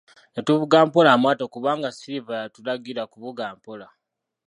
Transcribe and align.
Ne 0.33 0.41
tuvuga 0.45 0.77
mpola 0.87 1.09
amaato 1.15 1.43
kubanga 1.53 1.89
Silver 1.97 2.41
yatulagira 2.43 3.03
kuvuga 3.13 3.43
mpola. 3.57 3.87